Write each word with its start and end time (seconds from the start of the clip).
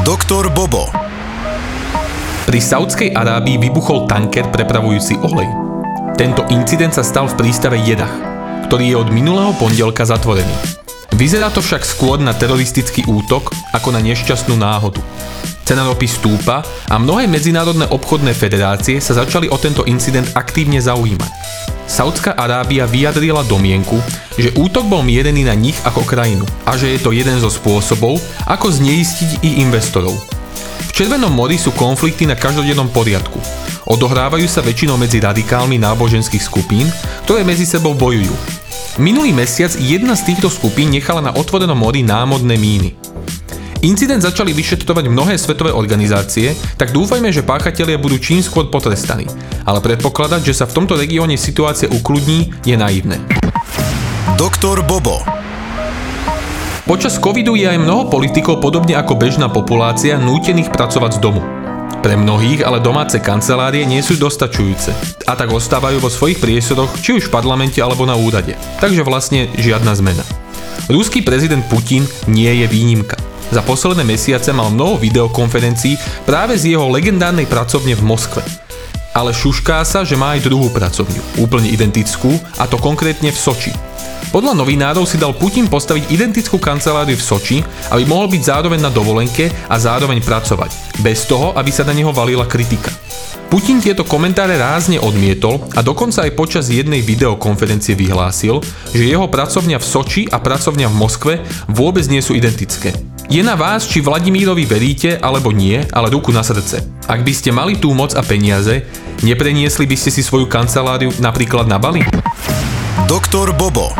Doktor 0.00 0.48
Bobo 0.48 0.88
Pri 2.48 2.56
Saudskej 2.56 3.12
Arábii 3.12 3.60
vybuchol 3.60 4.08
tanker 4.08 4.48
prepravujúci 4.48 5.20
olej. 5.20 5.44
Tento 6.16 6.48
incident 6.48 6.96
sa 6.96 7.04
stal 7.04 7.28
v 7.28 7.36
prístave 7.36 7.76
Jedach, 7.84 8.12
ktorý 8.64 8.84
je 8.88 8.96
od 8.96 9.12
minulého 9.12 9.52
pondelka 9.60 10.08
zatvorený. 10.08 10.56
Vyzerá 11.20 11.52
to 11.52 11.60
však 11.60 11.84
skôr 11.84 12.16
na 12.16 12.32
teroristický 12.32 13.04
útok 13.04 13.52
ako 13.76 13.92
na 13.92 14.00
nešťastnú 14.00 14.56
náhodu. 14.56 15.04
Cena 15.70 15.86
ropy 15.86 16.10
stúpa 16.10 16.66
a 16.90 16.98
mnohé 16.98 17.30
medzinárodné 17.30 17.86
obchodné 17.94 18.34
federácie 18.34 18.98
sa 18.98 19.14
začali 19.14 19.46
o 19.46 19.54
tento 19.54 19.86
incident 19.86 20.26
aktívne 20.34 20.82
zaujímať. 20.82 21.30
Saudská 21.86 22.34
Arábia 22.34 22.90
vyjadrila 22.90 23.46
domienku, 23.46 24.02
že 24.34 24.50
útok 24.58 24.90
bol 24.90 25.06
mierený 25.06 25.46
na 25.46 25.54
nich 25.54 25.78
ako 25.86 26.02
krajinu 26.02 26.42
a 26.66 26.74
že 26.74 26.90
je 26.90 26.98
to 26.98 27.14
jeden 27.14 27.38
zo 27.38 27.46
spôsobov, 27.46 28.18
ako 28.50 28.66
zneistiť 28.66 29.46
ich 29.46 29.62
investorov. 29.62 30.18
V 30.90 30.90
Červenom 30.90 31.30
mori 31.30 31.54
sú 31.54 31.70
konflikty 31.78 32.26
na 32.26 32.34
každodennom 32.34 32.90
poriadku. 32.90 33.38
Odohrávajú 33.86 34.50
sa 34.50 34.66
väčšinou 34.66 34.98
medzi 34.98 35.22
radikálmi 35.22 35.78
náboženských 35.78 36.42
skupín, 36.42 36.90
ktoré 37.30 37.46
medzi 37.46 37.62
sebou 37.62 37.94
bojujú. 37.94 38.34
Minulý 38.98 39.30
mesiac 39.30 39.70
jedna 39.78 40.18
z 40.18 40.34
týchto 40.34 40.50
skupín 40.50 40.90
nechala 40.90 41.22
na 41.22 41.30
otvorenom 41.30 41.78
mori 41.78 42.02
námodné 42.02 42.58
míny. 42.58 42.98
Incident 43.80 44.20
začali 44.20 44.52
vyšetrovať 44.52 45.08
mnohé 45.08 45.40
svetové 45.40 45.72
organizácie, 45.72 46.52
tak 46.76 46.92
dúfajme, 46.92 47.32
že 47.32 47.40
páchatelia 47.40 47.96
budú 47.96 48.20
čím 48.20 48.44
skôr 48.44 48.68
potrestaní. 48.68 49.24
Ale 49.64 49.80
predpokladať, 49.80 50.52
že 50.52 50.52
sa 50.52 50.68
v 50.68 50.76
tomto 50.76 51.00
regióne 51.00 51.40
situácia 51.40 51.88
ukludní, 51.88 52.52
je 52.60 52.76
naivné. 52.76 53.16
Doktor 54.36 54.84
Bobo 54.84 55.24
Počas 56.84 57.16
covidu 57.16 57.56
je 57.56 57.72
aj 57.72 57.80
mnoho 57.80 58.12
politikov 58.12 58.60
podobne 58.60 59.00
ako 59.00 59.16
bežná 59.16 59.48
populácia 59.48 60.20
nútených 60.20 60.68
pracovať 60.68 61.16
z 61.16 61.22
domu. 61.24 61.40
Pre 62.04 62.14
mnohých 62.20 62.60
ale 62.60 62.84
domáce 62.84 63.16
kancelárie 63.16 63.88
nie 63.88 64.04
sú 64.04 64.20
dostačujúce 64.20 64.92
a 65.24 65.32
tak 65.32 65.48
ostávajú 65.48 66.04
vo 66.04 66.12
svojich 66.12 66.36
priestoroch 66.36 66.92
či 67.00 67.16
už 67.16 67.28
v 67.28 67.32
parlamente 67.32 67.80
alebo 67.80 68.04
na 68.04 68.16
úrade. 68.16 68.60
Takže 68.84 69.08
vlastne 69.08 69.48
žiadna 69.56 69.96
zmena. 69.96 70.24
Ruský 70.92 71.24
prezident 71.24 71.64
Putin 71.64 72.04
nie 72.28 72.50
je 72.60 72.66
výnimka. 72.68 73.29
Za 73.50 73.66
posledné 73.66 74.06
mesiace 74.06 74.54
mal 74.54 74.70
mnoho 74.70 74.94
videokonferencií 75.02 75.98
práve 76.22 76.54
z 76.54 76.78
jeho 76.78 76.86
legendárnej 76.86 77.50
pracovne 77.50 77.98
v 77.98 78.06
Moskve. 78.06 78.46
Ale 79.10 79.34
šušká 79.34 79.82
sa, 79.82 80.06
že 80.06 80.14
má 80.14 80.38
aj 80.38 80.46
druhú 80.46 80.70
pracovňu, 80.70 81.42
úplne 81.42 81.66
identickú, 81.66 82.30
a 82.62 82.70
to 82.70 82.78
konkrétne 82.78 83.34
v 83.34 83.38
Soči. 83.38 83.74
Podľa 84.30 84.54
novinárov 84.54 85.02
si 85.02 85.18
dal 85.18 85.34
Putin 85.34 85.66
postaviť 85.66 86.14
identickú 86.14 86.62
kanceláriu 86.62 87.18
v 87.18 87.26
Soči, 87.26 87.58
aby 87.90 88.06
mohol 88.06 88.30
byť 88.30 88.42
zároveň 88.46 88.78
na 88.78 88.94
dovolenke 88.94 89.50
a 89.66 89.74
zároveň 89.82 90.22
pracovať, 90.22 91.02
bez 91.02 91.26
toho, 91.26 91.50
aby 91.58 91.74
sa 91.74 91.82
na 91.82 91.90
neho 91.90 92.14
valila 92.14 92.46
kritika. 92.46 92.94
Putin 93.50 93.82
tieto 93.82 94.06
komentáre 94.06 94.54
rázne 94.54 95.02
odmietol 95.02 95.58
a 95.74 95.82
dokonca 95.82 96.22
aj 96.22 96.38
počas 96.38 96.70
jednej 96.70 97.02
videokonferencie 97.02 97.98
vyhlásil, 97.98 98.62
že 98.94 99.10
jeho 99.10 99.26
pracovňa 99.26 99.82
v 99.82 99.88
Soči 99.90 100.22
a 100.30 100.38
pracovňa 100.38 100.86
v 100.86 100.94
Moskve 100.94 101.32
vôbec 101.66 102.06
nie 102.06 102.22
sú 102.22 102.38
identické. 102.38 102.94
Je 103.30 103.46
na 103.46 103.54
vás, 103.54 103.86
či 103.86 104.02
Vladimírovi 104.02 104.66
veríte 104.66 105.14
alebo 105.22 105.54
nie, 105.54 105.78
ale 105.94 106.10
ruku 106.10 106.34
na 106.34 106.42
srdce. 106.42 106.82
Ak 107.06 107.22
by 107.22 107.30
ste 107.30 107.54
mali 107.54 107.78
tú 107.78 107.94
moc 107.94 108.10
a 108.18 108.26
peniaze, 108.26 108.82
nepreniesli 109.22 109.86
by 109.86 109.94
ste 109.94 110.10
si 110.10 110.26
svoju 110.26 110.50
kanceláriu 110.50 111.14
napríklad 111.22 111.70
na 111.70 111.78
Bali? 111.78 112.02
Doktor 113.06 113.54
Bobo 113.54 113.94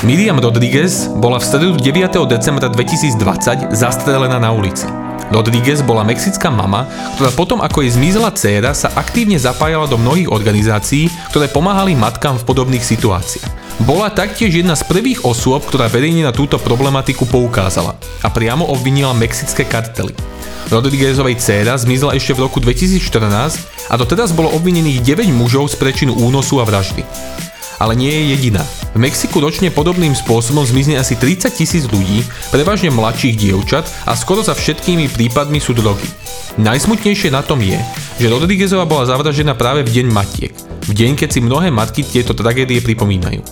Miriam 0.00 0.40
Rodriguez 0.40 1.12
bola 1.12 1.36
v 1.36 1.44
stredu 1.44 1.76
9. 1.76 2.24
decembra 2.24 2.72
2020 2.72 3.76
zastrelená 3.76 4.40
na 4.40 4.48
ulici. 4.56 4.88
Rodriguez 5.28 5.84
bola 5.84 6.08
mexická 6.08 6.48
mama, 6.48 6.88
ktorá 7.20 7.36
potom 7.36 7.60
ako 7.60 7.84
jej 7.84 8.00
zmizla 8.00 8.32
dcéra 8.32 8.72
sa 8.72 8.96
aktívne 8.96 9.36
zapájala 9.36 9.84
do 9.84 10.00
mnohých 10.00 10.32
organizácií, 10.32 11.12
ktoré 11.36 11.52
pomáhali 11.52 11.92
matkám 11.92 12.40
v 12.40 12.48
podobných 12.48 12.80
situáciách. 12.80 13.53
Bola 13.82 14.06
taktiež 14.06 14.54
jedna 14.62 14.78
z 14.78 14.86
prvých 14.86 15.26
osôb, 15.26 15.66
ktorá 15.66 15.90
verejne 15.90 16.22
na 16.22 16.30
túto 16.30 16.62
problematiku 16.62 17.26
poukázala 17.26 17.98
a 18.22 18.30
priamo 18.30 18.62
obvinila 18.70 19.10
mexické 19.10 19.66
kartely. 19.66 20.14
Rodriguezovej 20.70 21.42
dcéra 21.42 21.74
zmizla 21.74 22.14
ešte 22.14 22.38
v 22.38 22.46
roku 22.46 22.62
2014 22.62 23.90
a 23.90 23.94
doteraz 23.98 24.30
bolo 24.30 24.54
obvinených 24.54 25.02
9 25.02 25.34
mužov 25.34 25.74
z 25.74 25.76
prečinu 25.82 26.14
únosu 26.14 26.62
a 26.62 26.64
vraždy. 26.64 27.02
Ale 27.78 27.98
nie 27.98 28.10
je 28.10 28.22
jediná. 28.36 28.62
V 28.94 29.02
Mexiku 29.02 29.42
ročne 29.42 29.74
podobným 29.74 30.14
spôsobom 30.14 30.62
zmizne 30.62 31.00
asi 31.00 31.18
30 31.18 31.50
tisíc 31.50 31.84
ľudí, 31.90 32.22
prevažne 32.54 32.94
mladších 32.94 33.34
dievčat 33.34 33.84
a 34.06 34.14
skoro 34.14 34.42
za 34.42 34.54
všetkými 34.54 35.10
prípadmi 35.10 35.58
sú 35.58 35.74
drogy. 35.74 36.06
Najsmutnejšie 36.54 37.34
na 37.34 37.42
tom 37.42 37.58
je, 37.58 37.74
že 38.22 38.30
Rodriguezova 38.30 38.86
bola 38.86 39.10
zavražená 39.10 39.58
práve 39.58 39.82
v 39.82 39.90
deň 39.90 40.06
matiek, 40.14 40.54
v 40.86 40.92
deň, 40.94 41.18
keď 41.18 41.28
si 41.34 41.40
mnohé 41.42 41.74
matky 41.74 42.06
tieto 42.06 42.30
tragédie 42.30 42.78
pripomínajú. 42.78 43.42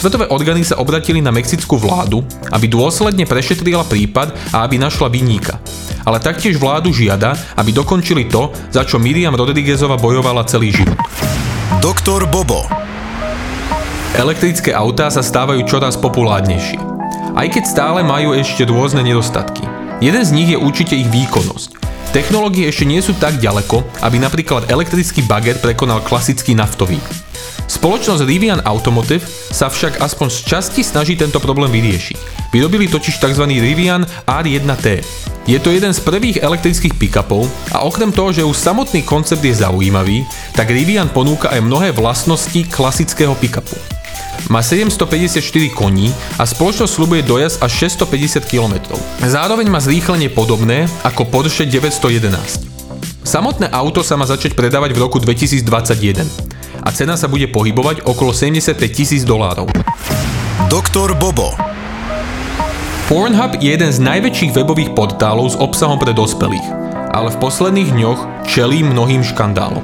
Svetové 0.00 0.26
orgány 0.32 0.64
sa 0.64 0.80
obratili 0.80 1.20
na 1.20 1.28
mexickú 1.28 1.76
vládu, 1.76 2.24
aby 2.50 2.66
dôsledne 2.66 3.28
prešetrila 3.28 3.84
prípad 3.84 4.32
a 4.50 4.64
aby 4.64 4.80
našla 4.80 5.12
vinníka. 5.12 5.60
Ale 6.08 6.16
taktiež 6.16 6.56
vládu 6.56 6.88
žiada, 6.90 7.36
aby 7.60 7.70
dokončili 7.70 8.26
to, 8.32 8.48
za 8.72 8.82
čo 8.82 8.96
Miriam 8.96 9.36
Rodriguezova 9.36 10.00
bojovala 10.00 10.48
celý 10.48 10.72
život. 10.72 10.96
Doktor 11.84 12.24
Bobo 12.26 12.79
Elektrické 14.18 14.74
autá 14.74 15.06
sa 15.06 15.22
stávajú 15.22 15.62
čoraz 15.70 15.94
populárnejšie. 15.94 16.82
Aj 17.30 17.46
keď 17.46 17.62
stále 17.62 18.02
majú 18.02 18.34
ešte 18.34 18.66
rôzne 18.66 19.06
nedostatky. 19.06 19.62
Jeden 20.02 20.26
z 20.26 20.34
nich 20.34 20.50
je 20.50 20.58
určite 20.58 20.98
ich 20.98 21.06
výkonnosť. 21.06 21.78
Technológie 22.10 22.66
ešte 22.66 22.90
nie 22.90 22.98
sú 22.98 23.14
tak 23.14 23.38
ďaleko, 23.38 23.86
aby 24.02 24.18
napríklad 24.18 24.66
elektrický 24.66 25.22
baget 25.30 25.62
prekonal 25.62 26.02
klasický 26.02 26.58
naftový. 26.58 26.98
Spoločnosť 27.70 28.26
Rivian 28.26 28.58
Automotive 28.66 29.22
sa 29.54 29.70
však 29.70 30.02
aspoň 30.02 30.26
z 30.26 30.38
časti 30.42 30.82
snaží 30.82 31.14
tento 31.14 31.38
problém 31.38 31.70
vyriešiť. 31.70 32.50
Vyrobili 32.50 32.90
totiž 32.90 33.14
tzv. 33.14 33.46
Rivian 33.46 34.02
R1T. 34.26 35.06
Je 35.46 35.58
to 35.62 35.70
jeden 35.70 35.94
z 35.94 36.02
prvých 36.02 36.42
elektrických 36.42 36.98
pick-upov 36.98 37.46
a 37.70 37.86
okrem 37.86 38.10
toho, 38.10 38.34
že 38.34 38.42
už 38.42 38.58
samotný 38.58 39.06
koncept 39.06 39.46
je 39.46 39.54
zaujímavý, 39.54 40.26
tak 40.58 40.74
Rivian 40.74 41.14
ponúka 41.14 41.54
aj 41.54 41.62
mnohé 41.62 41.94
vlastnosti 41.94 42.58
klasického 42.66 43.38
pick-upu. 43.38 43.99
Má 44.48 44.64
754 44.64 45.42
koní 45.76 46.08
a 46.40 46.48
spoločnosť 46.48 46.88
slubuje 46.88 47.20
dojazd 47.26 47.60
až 47.60 47.90
650 47.92 48.48
km. 48.48 48.96
Zároveň 49.20 49.68
má 49.68 49.82
zrýchlenie 49.82 50.32
podobné 50.32 50.88
ako 51.04 51.28
Porsche 51.28 51.68
911. 51.68 52.70
Samotné 53.20 53.68
auto 53.68 54.00
sa 54.00 54.16
má 54.16 54.24
začať 54.24 54.56
predávať 54.56 54.96
v 54.96 55.02
roku 55.04 55.20
2021 55.20 56.24
a 56.80 56.88
cena 56.88 57.20
sa 57.20 57.28
bude 57.28 57.46
pohybovať 57.52 58.08
okolo 58.08 58.32
75 58.32 58.80
tisíc 58.88 59.22
dolárov. 59.28 59.68
Doktor 60.72 61.12
Bobo 61.18 61.52
Pornhub 63.10 63.58
je 63.58 63.74
jeden 63.74 63.90
z 63.90 63.98
najväčších 63.98 64.54
webových 64.54 64.94
portálov 64.94 65.50
s 65.50 65.58
obsahom 65.58 65.98
pre 65.98 66.14
dospelých, 66.14 66.62
ale 67.10 67.34
v 67.34 67.40
posledných 67.42 67.90
dňoch 67.90 68.20
čelí 68.46 68.86
mnohým 68.86 69.26
škandálom. 69.26 69.82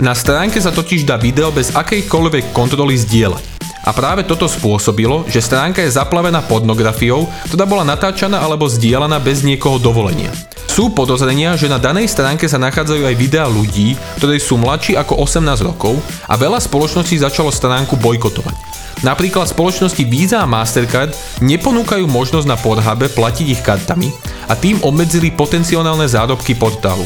Na 0.00 0.16
stránke 0.16 0.56
sa 0.56 0.72
totiž 0.72 1.04
dá 1.04 1.20
video 1.20 1.52
bez 1.52 1.76
akejkoľvek 1.76 2.56
kontroly 2.56 2.96
zdieľať 2.96 3.55
a 3.86 3.94
práve 3.94 4.26
toto 4.26 4.50
spôsobilo, 4.50 5.22
že 5.30 5.38
stránka 5.38 5.78
je 5.80 5.94
zaplavená 5.94 6.42
pornografiou, 6.42 7.30
ktorá 7.46 7.64
bola 7.64 7.86
natáčaná 7.86 8.42
alebo 8.42 8.66
zdieľaná 8.66 9.22
bez 9.22 9.46
niekoho 9.46 9.78
dovolenia. 9.78 10.34
Sú 10.66 10.90
podozrenia, 10.90 11.54
že 11.54 11.70
na 11.70 11.78
danej 11.78 12.10
stránke 12.10 12.50
sa 12.50 12.58
nachádzajú 12.58 13.06
aj 13.06 13.16
videá 13.16 13.46
ľudí, 13.46 13.94
ktorí 14.18 14.42
sú 14.42 14.58
mladší 14.58 14.98
ako 14.98 15.22
18 15.22 15.62
rokov 15.62 15.96
a 16.26 16.34
veľa 16.34 16.58
spoločností 16.58 17.16
začalo 17.16 17.54
stránku 17.54 17.94
bojkotovať. 17.96 18.76
Napríklad 19.04 19.46
spoločnosti 19.46 20.02
Visa 20.08 20.40
a 20.42 20.48
Mastercard 20.48 21.12
neponúkajú 21.44 22.08
možnosť 22.08 22.48
na 22.48 22.56
Pornhube 22.56 23.12
platiť 23.12 23.46
ich 23.46 23.60
kartami 23.60 24.08
a 24.48 24.56
tým 24.56 24.80
obmedzili 24.82 25.30
potenciálne 25.30 26.08
zárobky 26.08 26.56
portálu. 26.56 27.04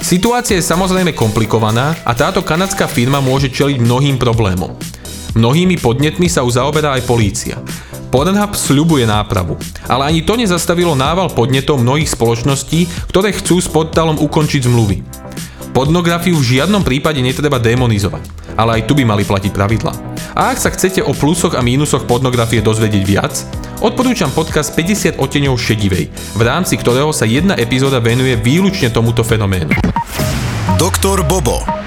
Situácia 0.00 0.60
je 0.60 0.64
samozrejme 0.64 1.16
komplikovaná 1.16 1.96
a 2.04 2.12
táto 2.12 2.44
kanadská 2.44 2.88
firma 2.88 3.20
môže 3.20 3.52
čeliť 3.52 3.80
mnohým 3.80 4.16
problémom. 4.20 4.76
Mnohými 5.36 5.76
podnetmi 5.76 6.32
sa 6.32 6.40
už 6.48 6.56
zaoberá 6.56 6.96
aj 6.96 7.04
polícia. 7.04 7.60
Pornhub 8.08 8.56
sľubuje 8.56 9.04
nápravu, 9.04 9.60
ale 9.84 10.08
ani 10.08 10.24
to 10.24 10.32
nezastavilo 10.32 10.96
nával 10.96 11.28
podnetov 11.28 11.76
mnohých 11.76 12.08
spoločností, 12.08 12.88
ktoré 13.12 13.36
chcú 13.36 13.60
s 13.60 13.68
portálom 13.68 14.16
ukončiť 14.16 14.64
zmluvy. 14.64 15.04
Pornografiu 15.76 16.40
v 16.40 16.56
žiadnom 16.56 16.80
prípade 16.80 17.20
netreba 17.20 17.60
demonizovať, 17.60 18.24
ale 18.56 18.80
aj 18.80 18.88
tu 18.88 18.96
by 18.96 19.04
mali 19.04 19.28
platiť 19.28 19.52
pravidlá. 19.52 19.92
A 20.32 20.56
ak 20.56 20.56
sa 20.56 20.72
chcete 20.72 21.04
o 21.04 21.12
plusoch 21.12 21.52
a 21.52 21.60
mínusoch 21.60 22.08
pornografie 22.08 22.64
dozvedieť 22.64 23.04
viac, 23.04 23.36
odporúčam 23.84 24.32
podcast 24.32 24.72
50 24.72 25.20
oteňov 25.20 25.60
šedivej, 25.60 26.08
v 26.32 26.40
rámci 26.40 26.80
ktorého 26.80 27.12
sa 27.12 27.28
jedna 27.28 27.60
epizóda 27.60 28.00
venuje 28.00 28.40
výlučne 28.40 28.88
tomuto 28.88 29.20
fenoménu. 29.20 29.68
Doktor 30.80 31.20
Bobo 31.28 31.85